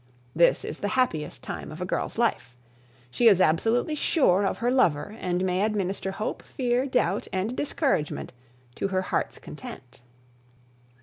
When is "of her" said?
4.47-4.71